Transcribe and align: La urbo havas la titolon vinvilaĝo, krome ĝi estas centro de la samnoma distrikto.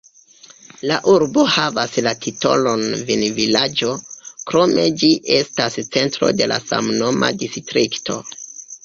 La 0.91 0.95
urbo 1.11 1.41
havas 1.55 1.91
la 2.07 2.13
titolon 2.23 2.81
vinvilaĝo, 3.09 3.89
krome 4.53 4.87
ĝi 5.03 5.11
estas 5.37 5.77
centro 5.97 6.31
de 6.41 6.49
la 6.53 6.59
samnoma 6.71 7.31
distrikto. 7.45 8.17